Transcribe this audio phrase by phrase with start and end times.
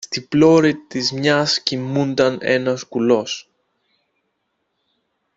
[0.03, 3.49] Στην πλώρη της μιας κοιμούνταν ένας κουλός